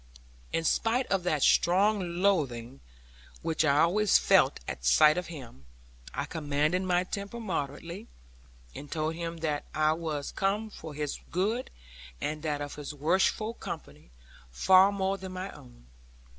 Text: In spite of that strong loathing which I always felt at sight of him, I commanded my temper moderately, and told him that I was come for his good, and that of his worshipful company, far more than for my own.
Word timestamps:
In 0.51 0.63
spite 0.63 1.05
of 1.11 1.21
that 1.25 1.43
strong 1.43 2.23
loathing 2.23 2.79
which 3.43 3.63
I 3.63 3.81
always 3.81 4.17
felt 4.17 4.59
at 4.67 4.83
sight 4.83 5.15
of 5.15 5.27
him, 5.27 5.65
I 6.11 6.25
commanded 6.25 6.81
my 6.81 7.03
temper 7.03 7.39
moderately, 7.39 8.07
and 8.73 8.91
told 8.91 9.13
him 9.13 9.37
that 9.45 9.65
I 9.75 9.93
was 9.93 10.31
come 10.31 10.71
for 10.71 10.95
his 10.95 11.19
good, 11.29 11.69
and 12.19 12.41
that 12.41 12.61
of 12.61 12.73
his 12.77 12.95
worshipful 12.95 13.53
company, 13.53 14.09
far 14.49 14.91
more 14.91 15.19
than 15.19 15.29
for 15.33 15.39
my 15.39 15.51
own. 15.51 15.85